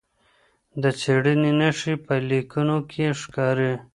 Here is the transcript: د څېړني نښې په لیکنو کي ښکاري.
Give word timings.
د 0.81 0.83
څېړني 0.99 1.51
نښې 1.59 1.93
په 2.05 2.13
لیکنو 2.29 2.77
کي 2.89 3.03
ښکاري. 3.21 3.71